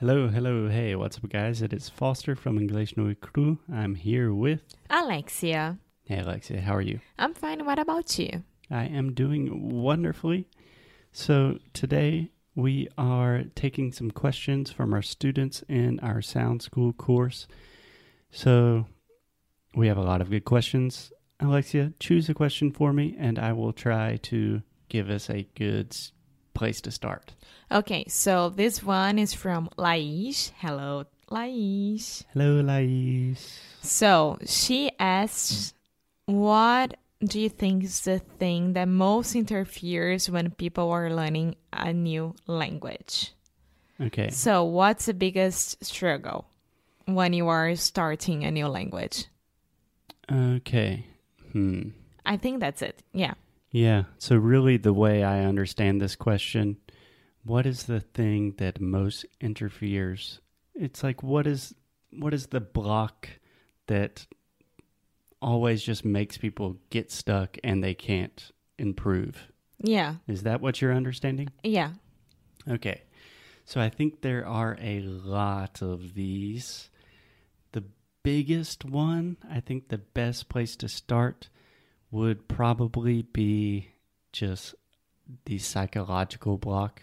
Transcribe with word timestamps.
Hello, 0.00 0.28
hello, 0.28 0.68
hey, 0.68 0.94
what's 0.94 1.16
up, 1.16 1.28
guys? 1.28 1.60
It 1.60 1.72
is 1.72 1.88
Foster 1.88 2.36
from 2.36 2.56
English 2.56 2.96
No 2.96 3.12
Crew. 3.20 3.58
I'm 3.68 3.96
here 3.96 4.32
with. 4.32 4.60
Alexia. 4.88 5.78
Hey, 6.04 6.20
Alexia, 6.20 6.60
how 6.60 6.76
are 6.76 6.80
you? 6.80 7.00
I'm 7.18 7.34
fine. 7.34 7.66
What 7.66 7.80
about 7.80 8.16
you? 8.16 8.44
I 8.70 8.84
am 8.84 9.12
doing 9.12 9.72
wonderfully. 9.82 10.46
So, 11.10 11.58
today 11.72 12.30
we 12.54 12.86
are 12.96 13.42
taking 13.56 13.90
some 13.90 14.12
questions 14.12 14.70
from 14.70 14.94
our 14.94 15.02
students 15.02 15.64
in 15.68 15.98
our 15.98 16.22
Sound 16.22 16.62
School 16.62 16.92
course. 16.92 17.48
So, 18.30 18.86
we 19.74 19.88
have 19.88 19.98
a 19.98 20.02
lot 20.02 20.20
of 20.20 20.30
good 20.30 20.44
questions. 20.44 21.10
Alexia, 21.40 21.92
choose 21.98 22.28
a 22.28 22.34
question 22.34 22.70
for 22.70 22.92
me, 22.92 23.16
and 23.18 23.36
I 23.36 23.52
will 23.52 23.72
try 23.72 24.18
to 24.22 24.62
give 24.88 25.10
us 25.10 25.28
a 25.28 25.48
good 25.56 25.96
place 26.58 26.80
to 26.82 26.90
start. 26.90 27.32
Okay, 27.70 28.04
so 28.08 28.50
this 28.50 28.82
one 28.82 29.18
is 29.18 29.32
from 29.32 29.70
Laish. 29.78 30.50
Hello, 30.58 31.04
Laish. 31.30 32.24
Hello, 32.34 32.60
Lais. 32.60 33.38
So 33.80 34.38
she 34.44 34.90
asks, 34.98 35.72
What 36.26 36.96
do 37.24 37.40
you 37.40 37.48
think 37.48 37.84
is 37.84 38.00
the 38.00 38.18
thing 38.18 38.72
that 38.72 38.88
most 38.88 39.36
interferes 39.36 40.28
when 40.28 40.50
people 40.50 40.90
are 40.90 41.14
learning 41.14 41.54
a 41.72 41.92
new 41.92 42.34
language? 42.46 43.32
Okay. 44.00 44.30
So, 44.30 44.64
what's 44.64 45.06
the 45.06 45.14
biggest 45.14 45.84
struggle 45.84 46.46
when 47.06 47.32
you 47.32 47.48
are 47.48 47.74
starting 47.76 48.44
a 48.44 48.50
new 48.50 48.66
language? 48.68 49.26
Okay. 50.30 51.06
Hmm. 51.52 51.90
I 52.26 52.36
think 52.36 52.60
that's 52.60 52.82
it. 52.82 53.02
Yeah. 53.12 53.34
Yeah. 53.70 54.04
So, 54.18 54.36
really, 54.36 54.76
the 54.76 54.94
way 54.94 55.22
I 55.22 55.44
understand 55.44 56.00
this 56.00 56.16
question, 56.16 56.78
what 57.44 57.66
is 57.66 57.84
the 57.84 58.00
thing 58.00 58.54
that 58.58 58.80
most 58.80 59.26
interferes? 59.40 60.40
It's 60.74 61.02
like 61.02 61.22
what 61.22 61.46
is 61.46 61.74
what 62.10 62.32
is 62.32 62.46
the 62.46 62.60
block 62.60 63.28
that 63.86 64.26
always 65.40 65.82
just 65.82 66.04
makes 66.04 66.36
people 66.36 66.76
get 66.90 67.10
stuck 67.10 67.56
and 67.64 67.82
they 67.82 67.94
can't 67.94 68.52
improve? 68.78 69.48
Yeah. 69.78 70.16
Is 70.26 70.42
that 70.42 70.60
what 70.60 70.80
you're 70.80 70.92
understanding? 70.94 71.48
Yeah. 71.62 71.92
Okay. 72.68 73.02
So 73.64 73.80
I 73.80 73.88
think 73.88 74.22
there 74.22 74.46
are 74.46 74.76
a 74.80 75.00
lot 75.00 75.82
of 75.82 76.14
these. 76.14 76.90
The 77.72 77.84
biggest 78.22 78.84
one, 78.84 79.36
I 79.50 79.60
think 79.60 79.88
the 79.88 79.98
best 79.98 80.48
place 80.48 80.74
to 80.76 80.88
start 80.88 81.48
would 82.10 82.48
probably 82.48 83.22
be 83.22 83.88
just 84.32 84.74
the 85.44 85.58
psychological 85.58 86.56
block. 86.58 87.02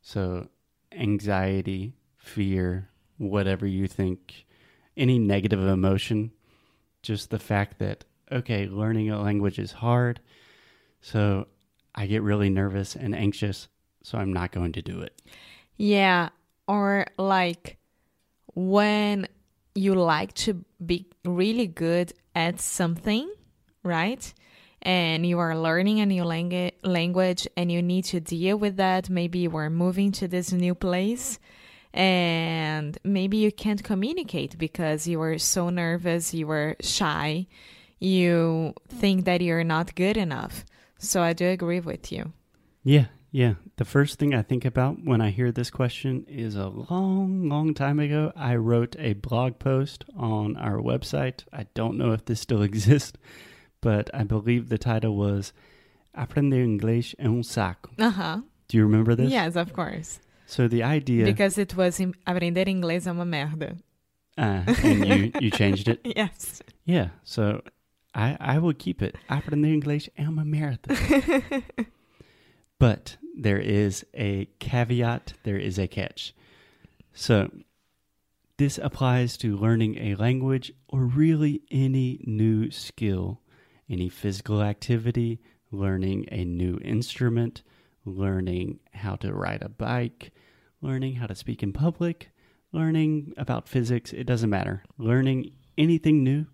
So 0.00 0.48
anxiety, 0.92 1.94
fear, 2.16 2.88
whatever 3.18 3.66
you 3.66 3.86
think, 3.86 4.46
any 4.96 5.18
negative 5.18 5.60
emotion, 5.60 6.32
just 7.02 7.30
the 7.30 7.38
fact 7.38 7.78
that, 7.78 8.04
okay, 8.32 8.66
learning 8.66 9.10
a 9.10 9.20
language 9.20 9.58
is 9.58 9.72
hard. 9.72 10.20
So 11.00 11.46
I 11.94 12.06
get 12.06 12.22
really 12.22 12.50
nervous 12.50 12.96
and 12.96 13.14
anxious, 13.14 13.68
so 14.02 14.18
I'm 14.18 14.32
not 14.32 14.52
going 14.52 14.72
to 14.72 14.82
do 14.82 15.00
it. 15.00 15.20
Yeah, 15.76 16.30
or 16.66 17.06
like 17.18 17.78
when 18.54 19.28
you 19.74 19.94
like 19.94 20.32
to 20.34 20.64
be 20.84 21.06
really 21.24 21.66
good 21.66 22.12
at 22.34 22.60
something, 22.60 23.30
right? 23.88 24.32
And 24.82 25.26
you 25.26 25.40
are 25.40 25.58
learning 25.58 26.00
a 26.00 26.06
new 26.06 26.22
langu- 26.22 26.72
language 26.84 27.48
and 27.56 27.72
you 27.72 27.82
need 27.82 28.04
to 28.06 28.20
deal 28.20 28.56
with 28.56 28.76
that. 28.76 29.10
Maybe 29.10 29.40
you 29.40 29.56
are 29.56 29.70
moving 29.70 30.12
to 30.12 30.28
this 30.28 30.52
new 30.52 30.74
place 30.74 31.40
and 31.92 32.96
maybe 33.02 33.38
you 33.38 33.50
can't 33.50 33.82
communicate 33.82 34.58
because 34.58 35.08
you 35.08 35.20
are 35.20 35.38
so 35.38 35.70
nervous, 35.70 36.32
you 36.32 36.48
are 36.50 36.76
shy, 36.80 37.46
you 37.98 38.74
think 38.88 39.24
that 39.24 39.40
you're 39.40 39.64
not 39.64 39.94
good 39.94 40.16
enough. 40.16 40.64
So 40.98 41.22
I 41.22 41.32
do 41.32 41.48
agree 41.48 41.80
with 41.80 42.12
you. 42.12 42.32
Yeah, 42.84 43.06
yeah. 43.30 43.54
The 43.76 43.84
first 43.84 44.18
thing 44.18 44.34
I 44.34 44.42
think 44.42 44.64
about 44.64 45.04
when 45.04 45.20
I 45.20 45.30
hear 45.30 45.52
this 45.52 45.70
question 45.70 46.24
is 46.28 46.56
a 46.56 46.68
long, 46.68 47.48
long 47.48 47.74
time 47.74 48.00
ago, 48.00 48.32
I 48.34 48.56
wrote 48.56 48.96
a 48.98 49.14
blog 49.14 49.58
post 49.58 50.04
on 50.16 50.56
our 50.56 50.78
website. 50.78 51.44
I 51.52 51.66
don't 51.74 51.98
know 51.98 52.12
if 52.12 52.24
this 52.24 52.40
still 52.40 52.62
exists, 52.70 53.18
but 53.80 54.10
I 54.14 54.24
believe 54.24 54.68
the 54.68 54.78
title 54.78 55.16
was 55.16 55.52
Aprender 56.14 56.56
Inglês 56.64 57.14
en 57.18 57.26
un 57.38 57.42
saco. 57.42 57.90
Uh 57.98 58.10
huh. 58.10 58.40
Do 58.68 58.76
you 58.76 58.84
remember 58.84 59.14
this? 59.14 59.30
Yes, 59.30 59.56
of 59.56 59.72
course. 59.72 60.20
So 60.46 60.66
the 60.68 60.82
idea, 60.82 61.24
Because 61.24 61.58
it 61.58 61.76
was 61.76 61.98
aprender 62.26 62.64
inglês 62.66 63.06
é 63.06 63.10
uma 63.12 63.24
merda. 63.24 63.76
uh, 64.38 64.62
and 64.82 65.06
you, 65.06 65.32
you 65.40 65.50
changed 65.50 65.88
it. 65.88 66.00
Yes. 66.04 66.62
Yeah, 66.84 67.08
so 67.24 67.62
I, 68.14 68.36
I 68.40 68.58
will 68.58 68.72
keep 68.72 69.02
it. 69.02 69.16
Aprender 69.28 69.68
Inglês 69.68 70.08
é 70.18 70.26
uma 70.28 70.44
merda. 70.44 70.94
But 72.78 73.16
there 73.36 73.58
is 73.58 74.04
a 74.14 74.46
caveat, 74.60 75.34
there 75.42 75.56
is 75.58 75.78
a 75.78 75.88
catch. 75.88 76.34
So, 77.12 77.50
this 78.56 78.78
applies 78.78 79.36
to 79.38 79.56
learning 79.56 79.98
a 79.98 80.14
language 80.14 80.72
or 80.88 81.00
really 81.04 81.62
any 81.70 82.20
new 82.24 82.70
skill, 82.70 83.40
any 83.88 84.08
physical 84.08 84.62
activity, 84.62 85.40
learning 85.70 86.26
a 86.30 86.44
new 86.44 86.78
instrument, 86.82 87.62
learning 88.04 88.80
how 88.92 89.16
to 89.16 89.32
ride 89.32 89.62
a 89.62 89.68
bike, 89.68 90.32
learning 90.80 91.14
how 91.14 91.26
to 91.26 91.34
speak 91.34 91.62
in 91.62 91.72
public, 91.72 92.30
learning 92.72 93.32
about 93.36 93.68
physics. 93.68 94.12
It 94.12 94.24
doesn't 94.24 94.50
matter. 94.50 94.82
Learning 94.98 95.52
anything 95.76 96.22
new. 96.22 96.46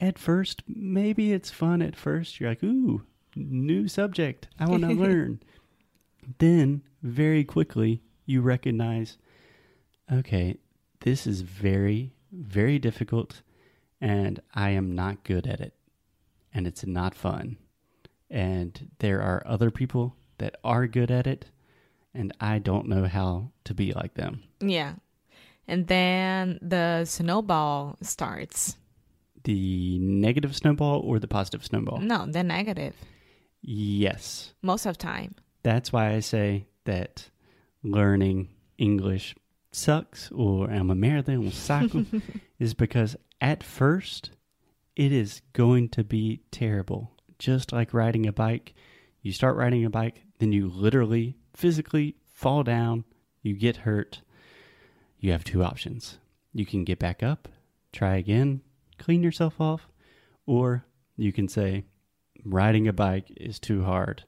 At 0.00 0.18
first, 0.18 0.62
maybe 0.66 1.32
it's 1.32 1.50
fun 1.50 1.82
at 1.82 1.96
first. 1.96 2.40
You're 2.40 2.50
like, 2.50 2.64
ooh, 2.64 3.02
new 3.36 3.88
subject. 3.88 4.48
I 4.58 4.66
want 4.66 4.82
to 4.82 4.88
learn. 4.94 5.40
Then, 6.38 6.82
very 7.02 7.44
quickly, 7.44 8.02
you 8.24 8.40
recognize, 8.40 9.18
okay, 10.12 10.56
this 11.00 11.26
is 11.26 11.42
very, 11.42 12.14
very 12.32 12.78
difficult, 12.78 13.42
and 14.00 14.40
I 14.54 14.70
am 14.70 14.94
not 14.94 15.24
good 15.24 15.46
at 15.46 15.60
it, 15.60 15.74
and 16.52 16.66
it's 16.66 16.86
not 16.86 17.14
fun. 17.14 17.56
And 18.28 18.90
there 18.98 19.20
are 19.20 19.42
other 19.46 19.70
people 19.70 20.16
that 20.38 20.56
are 20.64 20.86
good 20.86 21.10
at 21.10 21.26
it, 21.26 21.46
and 22.14 22.32
I 22.40 22.58
don't 22.58 22.88
know 22.88 23.06
how 23.06 23.50
to 23.64 23.74
be 23.74 23.92
like 23.92 24.14
them. 24.14 24.42
Yeah. 24.60 24.94
And 25.66 25.86
then 25.86 26.58
the 26.62 27.04
snowball 27.04 27.96
starts. 28.02 28.76
The 29.44 29.98
negative 29.98 30.54
snowball 30.56 31.00
or 31.00 31.18
the 31.18 31.28
positive 31.28 31.64
snowball? 31.64 31.98
No, 31.98 32.26
the 32.26 32.42
negative. 32.42 32.94
Yes. 33.62 34.52
Most 34.62 34.86
of 34.86 34.98
time. 34.98 35.34
That's 35.62 35.92
why 35.92 36.14
I 36.14 36.20
say 36.20 36.66
that 36.84 37.30
learning 37.82 38.48
English 38.78 39.34
sucks 39.72 40.30
or 40.32 40.70
I'm 40.70 40.90
a 40.90 40.94
merda, 40.94 41.36
um 41.36 41.50
saco, 41.50 42.04
is 42.58 42.74
because 42.74 43.16
at 43.40 43.62
first 43.62 44.30
it 44.96 45.12
is 45.12 45.42
going 45.52 45.88
to 45.90 46.04
be 46.04 46.42
terrible. 46.50 47.12
Just 47.38 47.72
like 47.72 47.94
riding 47.94 48.26
a 48.26 48.32
bike, 48.32 48.74
you 49.22 49.32
start 49.32 49.56
riding 49.56 49.84
a 49.84 49.90
bike, 49.90 50.22
then 50.38 50.52
you 50.52 50.68
literally, 50.68 51.36
physically 51.54 52.16
fall 52.32 52.62
down, 52.62 53.04
you 53.42 53.54
get 53.54 53.78
hurt. 53.78 54.22
You 55.18 55.32
have 55.32 55.44
two 55.44 55.62
options. 55.62 56.18
You 56.52 56.66
can 56.66 56.84
get 56.84 56.98
back 56.98 57.22
up, 57.22 57.48
try 57.92 58.16
again, 58.16 58.62
clean 58.98 59.22
yourself 59.22 59.60
off, 59.60 59.88
or 60.46 60.84
you 61.16 61.32
can 61.32 61.48
say, 61.48 61.84
riding 62.44 62.88
a 62.88 62.92
bike 62.92 63.30
is 63.36 63.58
too 63.58 63.84
hard 63.84 64.24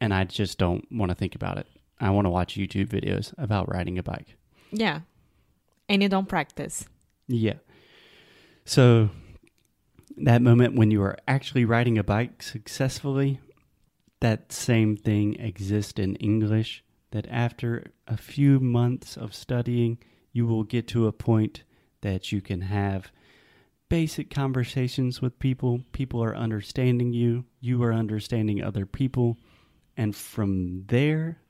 and 0.00 0.14
I 0.14 0.24
just 0.24 0.58
don't 0.58 0.86
want 0.90 1.10
to 1.10 1.14
think 1.14 1.34
about 1.34 1.58
it. 1.58 1.66
I 2.00 2.10
want 2.10 2.24
to 2.24 2.30
watch 2.30 2.54
YouTube 2.56 2.88
videos 2.88 3.34
about 3.36 3.68
riding 3.68 3.98
a 3.98 4.02
bike. 4.02 4.36
Yeah. 4.72 5.00
And 5.88 6.02
you 6.02 6.08
don't 6.08 6.28
practice. 6.28 6.88
Yeah. 7.28 7.54
So 8.64 9.10
that 10.24 10.42
moment 10.42 10.74
when 10.74 10.90
you 10.90 11.02
are 11.02 11.16
actually 11.26 11.64
riding 11.64 11.98
a 11.98 12.04
bike 12.04 12.42
successfully, 12.42 13.40
that 14.20 14.52
same 14.52 14.96
thing 14.96 15.34
exists 15.40 15.98
in 15.98 16.16
English. 16.16 16.84
That 17.12 17.26
after 17.28 17.90
a 18.06 18.16
few 18.16 18.60
months 18.60 19.16
of 19.16 19.34
studying, 19.34 19.98
you 20.32 20.46
will 20.46 20.62
get 20.62 20.86
to 20.88 21.06
a 21.06 21.12
point 21.12 21.64
that 22.02 22.30
you 22.30 22.40
can 22.40 22.60
have 22.60 23.10
basic 23.88 24.30
conversations 24.30 25.20
with 25.20 25.38
people. 25.38 25.82
People 25.92 26.22
are 26.22 26.36
understanding 26.36 27.12
you, 27.12 27.44
you 27.60 27.82
are 27.82 27.92
understanding 27.92 28.62
other 28.62 28.86
people. 28.86 29.36
And 29.96 30.14
from 30.14 30.84
there, 30.86 31.40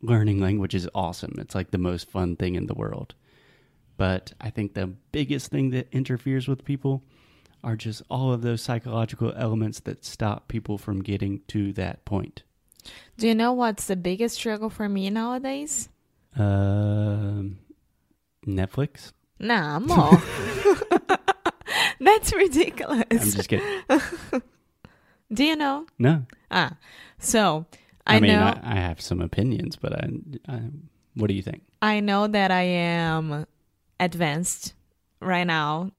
learning 0.00 0.40
language 0.40 0.74
is 0.74 0.88
awesome. 0.94 1.34
It's 1.38 1.54
like 1.54 1.70
the 1.70 1.78
most 1.78 2.10
fun 2.10 2.36
thing 2.36 2.54
in 2.54 2.66
the 2.66 2.74
world. 2.74 3.14
But 3.96 4.32
I 4.40 4.50
think 4.50 4.74
the 4.74 4.86
biggest 5.12 5.50
thing 5.50 5.70
that 5.70 5.88
interferes 5.92 6.48
with 6.48 6.64
people 6.64 7.04
are 7.64 7.76
just 7.76 8.02
all 8.10 8.32
of 8.32 8.42
those 8.42 8.62
psychological 8.62 9.32
elements 9.36 9.80
that 9.80 10.04
stop 10.04 10.48
people 10.48 10.78
from 10.78 11.02
getting 11.02 11.40
to 11.48 11.72
that 11.72 12.04
point. 12.04 12.42
Do 13.16 13.26
you 13.26 13.34
know 13.34 13.52
what's 13.52 13.86
the 13.86 13.96
biggest 13.96 14.36
struggle 14.36 14.70
for 14.70 14.88
me 14.88 15.08
nowadays? 15.10 15.88
Um, 16.36 17.58
Netflix. 18.46 19.12
Nah, 19.38 19.78
more. 19.80 20.22
That's 22.00 22.32
ridiculous. 22.34 23.04
I'm 23.10 23.18
just 23.18 23.48
kidding. 23.48 23.82
Do 25.32 25.44
you 25.44 25.56
know? 25.56 25.86
No, 25.98 26.26
Ah, 26.50 26.76
so 27.18 27.66
I, 28.06 28.16
I, 28.16 28.20
mean 28.20 28.32
know. 28.32 28.42
I, 28.42 28.60
I 28.62 28.74
have 28.76 29.00
some 29.00 29.20
opinions, 29.20 29.76
but 29.76 29.92
I, 29.94 30.08
I, 30.46 30.60
what 31.14 31.28
do 31.28 31.34
you 31.34 31.42
think? 31.42 31.62
I 31.80 32.00
know 32.00 32.26
that 32.28 32.50
I 32.50 32.62
am 32.62 33.46
advanced 33.98 34.74
right 35.20 35.46
now. 35.46 35.90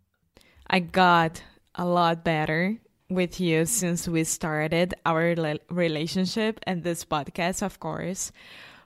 I 0.67 0.79
got 0.79 1.41
a 1.77 1.85
lot 1.85 2.23
better 2.23 2.77
with 3.09 3.39
you 3.39 3.65
since 3.65 4.07
we 4.07 4.23
started 4.23 4.93
our 5.05 5.35
rela- 5.35 5.59
relationship 5.69 6.59
and 6.65 6.83
this 6.83 7.05
podcast, 7.05 7.61
of 7.61 7.79
course. 7.79 8.31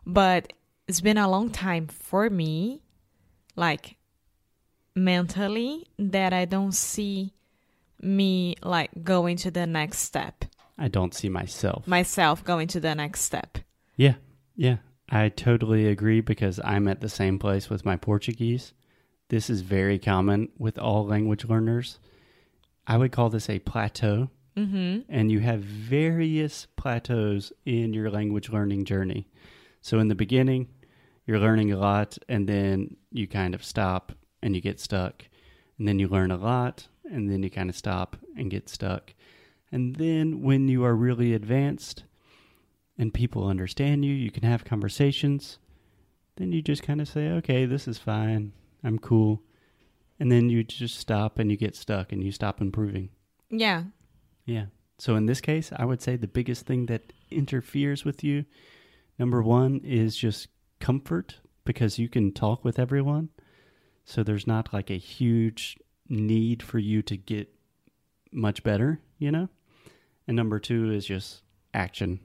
But 0.05 0.53
it's 0.87 1.01
been 1.01 1.17
a 1.17 1.29
long 1.29 1.51
time 1.51 1.87
for 1.87 2.29
me, 2.29 2.81
like 3.55 3.97
mentally, 4.95 5.87
that 5.97 6.33
I 6.33 6.45
don't 6.45 6.73
see 6.73 7.33
me 8.01 8.55
like 8.63 9.03
going 9.03 9.37
to 9.37 9.51
the 9.51 9.67
next 9.67 9.99
step, 9.99 10.45
I 10.77 10.87
don't 10.87 11.13
see 11.13 11.29
myself. 11.29 11.85
myself 11.87 12.43
going 12.43 12.67
to 12.69 12.79
the 12.79 12.95
next 12.95 13.21
step. 13.21 13.57
Yeah, 13.97 14.15
yeah. 14.55 14.77
I 15.09 15.29
totally 15.29 15.87
agree 15.87 16.21
because 16.21 16.59
I'm 16.63 16.87
at 16.87 17.01
the 17.01 17.09
same 17.09 17.39
place 17.39 17.69
with 17.69 17.83
my 17.83 17.97
Portuguese. 17.97 18.73
This 19.29 19.49
is 19.49 19.61
very 19.61 19.99
common 19.99 20.49
with 20.57 20.77
all 20.79 21.05
language 21.05 21.45
learners. 21.45 21.99
I 22.89 22.97
would 22.97 23.11
call 23.13 23.29
this 23.29 23.49
a 23.49 23.59
plateau, 23.59 24.29
Mm-hmm. 24.57 25.01
and 25.07 25.31
you 25.31 25.39
have 25.39 25.61
various 25.61 26.67
plateaus 26.75 27.53
in 27.65 27.93
your 27.93 28.09
language 28.09 28.49
learning 28.49 28.83
journey. 28.83 29.29
So, 29.81 29.99
in 29.99 30.09
the 30.09 30.15
beginning, 30.15 30.67
you're 31.25 31.39
learning 31.39 31.71
a 31.71 31.77
lot, 31.77 32.17
and 32.27 32.49
then 32.49 32.97
you 33.11 33.25
kind 33.25 33.55
of 33.55 33.63
stop 33.63 34.11
and 34.43 34.55
you 34.55 34.61
get 34.61 34.81
stuck. 34.81 35.23
And 35.77 35.87
then 35.87 35.97
you 35.99 36.09
learn 36.09 36.31
a 36.31 36.35
lot, 36.35 36.89
and 37.09 37.29
then 37.29 37.41
you 37.41 37.49
kind 37.49 37.69
of 37.69 37.75
stop 37.77 38.17
and 38.35 38.51
get 38.51 38.67
stuck. 38.67 39.13
And 39.71 39.95
then, 39.95 40.41
when 40.41 40.67
you 40.67 40.83
are 40.83 40.95
really 40.95 41.33
advanced 41.33 42.03
and 42.97 43.13
people 43.13 43.47
understand 43.47 44.03
you, 44.03 44.13
you 44.13 44.31
can 44.31 44.43
have 44.43 44.65
conversations, 44.65 45.57
then 46.35 46.51
you 46.51 46.61
just 46.61 46.83
kind 46.83 46.99
of 46.99 47.07
say, 47.07 47.29
okay, 47.29 47.65
this 47.65 47.87
is 47.87 47.97
fine. 47.97 48.51
I'm 48.83 48.99
cool. 48.99 49.41
And 50.19 50.31
then 50.31 50.49
you 50.49 50.63
just 50.63 50.97
stop 50.97 51.39
and 51.39 51.49
you 51.49 51.57
get 51.57 51.75
stuck 51.75 52.11
and 52.11 52.23
you 52.23 52.31
stop 52.31 52.59
improving. 52.59 53.09
Yeah. 53.49 53.83
Yeah. 54.45 54.65
So 54.97 55.15
in 55.15 55.27
this 55.27 55.39
case, 55.39 55.71
I 55.75 55.85
would 55.85 56.01
say 56.01 56.17
the 56.17 56.27
biggest 56.27 56.65
thing 56.65 56.87
that 56.87 57.13
interferes 57.31 58.03
with 58.03 58.23
you, 58.23 58.45
number 59.17 59.41
one, 59.41 59.79
is 59.83 60.17
just 60.17 60.49
comfort 60.79 61.39
because 61.63 61.97
you 61.97 62.09
can 62.09 62.33
talk 62.33 62.65
with 62.65 62.79
everyone. 62.79 63.29
So 64.03 64.23
there's 64.23 64.47
not 64.47 64.73
like 64.73 64.89
a 64.89 64.97
huge 64.97 65.77
need 66.09 66.63
for 66.63 66.79
you 66.79 67.01
to 67.03 67.15
get 67.15 67.47
much 68.31 68.63
better, 68.63 68.99
you 69.19 69.31
know? 69.31 69.49
And 70.27 70.35
number 70.35 70.59
two 70.59 70.91
is 70.91 71.05
just 71.05 71.43
action. 71.73 72.19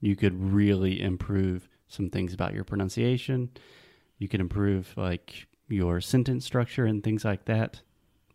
You 0.00 0.16
could 0.16 0.52
really 0.52 1.00
improve 1.00 1.68
some 1.88 2.10
things 2.10 2.32
about 2.32 2.54
your 2.54 2.64
pronunciation. 2.64 3.50
You 4.18 4.28
could 4.28 4.40
improve 4.40 4.92
like 4.96 5.46
your 5.68 6.00
sentence 6.00 6.44
structure 6.44 6.84
and 6.84 7.02
things 7.02 7.24
like 7.24 7.44
that. 7.46 7.80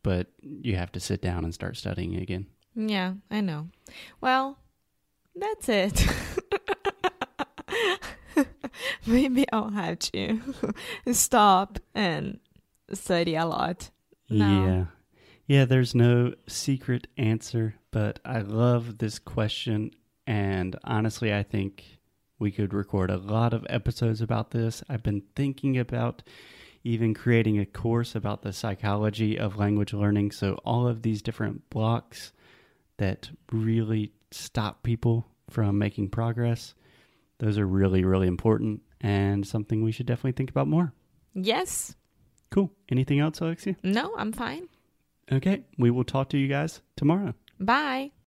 But 0.03 0.27
you 0.41 0.75
have 0.75 0.91
to 0.93 0.99
sit 0.99 1.21
down 1.21 1.43
and 1.43 1.53
start 1.53 1.77
studying 1.77 2.15
again. 2.15 2.47
Yeah, 2.75 3.13
I 3.29 3.41
know. 3.41 3.69
Well, 4.19 4.57
that's 5.35 5.69
it. 5.69 6.05
Maybe 9.05 9.45
I'll 9.51 9.69
have 9.69 9.99
to 9.99 10.41
stop 11.11 11.79
and 11.93 12.39
study 12.93 13.35
a 13.35 13.45
lot. 13.45 13.91
No. 14.29 14.65
Yeah. 14.65 14.85
Yeah, 15.47 15.65
there's 15.65 15.93
no 15.93 16.33
secret 16.47 17.07
answer, 17.17 17.75
but 17.91 18.19
I 18.23 18.39
love 18.39 18.99
this 18.99 19.19
question. 19.19 19.91
And 20.25 20.77
honestly, 20.83 21.33
I 21.33 21.43
think 21.43 21.99
we 22.39 22.51
could 22.51 22.73
record 22.73 23.11
a 23.11 23.17
lot 23.17 23.53
of 23.53 23.65
episodes 23.69 24.21
about 24.21 24.51
this. 24.51 24.81
I've 24.87 25.03
been 25.03 25.23
thinking 25.35 25.77
about 25.77 26.23
even 26.83 27.13
creating 27.13 27.59
a 27.59 27.65
course 27.65 28.15
about 28.15 28.41
the 28.41 28.53
psychology 28.53 29.37
of 29.37 29.57
language 29.57 29.93
learning. 29.93 30.31
So, 30.31 30.55
all 30.65 30.87
of 30.87 31.01
these 31.01 31.21
different 31.21 31.69
blocks 31.69 32.33
that 32.97 33.29
really 33.51 34.11
stop 34.31 34.83
people 34.83 35.27
from 35.49 35.77
making 35.77 36.09
progress, 36.09 36.73
those 37.39 37.57
are 37.57 37.67
really, 37.67 38.03
really 38.03 38.27
important 38.27 38.81
and 39.01 39.45
something 39.45 39.83
we 39.83 39.91
should 39.91 40.05
definitely 40.05 40.33
think 40.33 40.49
about 40.49 40.67
more. 40.67 40.93
Yes. 41.33 41.95
Cool. 42.51 42.71
Anything 42.89 43.19
else, 43.19 43.39
Alexia? 43.39 43.75
No, 43.83 44.13
I'm 44.17 44.31
fine. 44.31 44.67
Okay, 45.31 45.63
we 45.77 45.89
will 45.89 46.03
talk 46.03 46.29
to 46.29 46.37
you 46.37 46.47
guys 46.47 46.81
tomorrow. 46.97 47.33
Bye. 47.59 48.11